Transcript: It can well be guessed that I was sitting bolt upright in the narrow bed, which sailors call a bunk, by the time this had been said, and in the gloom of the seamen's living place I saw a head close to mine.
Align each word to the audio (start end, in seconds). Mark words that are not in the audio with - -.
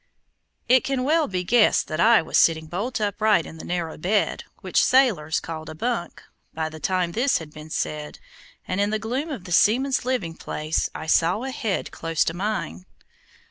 It 0.67 0.83
can 0.83 1.03
well 1.03 1.27
be 1.27 1.43
guessed 1.43 1.87
that 1.89 1.99
I 1.99 2.23
was 2.23 2.35
sitting 2.35 2.65
bolt 2.65 2.99
upright 2.99 3.45
in 3.45 3.57
the 3.59 3.63
narrow 3.63 3.97
bed, 3.99 4.45
which 4.61 4.83
sailors 4.83 5.39
call 5.39 5.69
a 5.69 5.75
bunk, 5.75 6.23
by 6.55 6.69
the 6.69 6.79
time 6.79 7.11
this 7.11 7.37
had 7.37 7.53
been 7.53 7.69
said, 7.69 8.17
and 8.67 8.81
in 8.81 8.89
the 8.89 8.97
gloom 8.97 9.29
of 9.29 9.43
the 9.43 9.51
seamen's 9.51 10.03
living 10.03 10.33
place 10.33 10.89
I 10.95 11.05
saw 11.05 11.43
a 11.43 11.51
head 11.51 11.91
close 11.91 12.23
to 12.23 12.33
mine. 12.33 12.87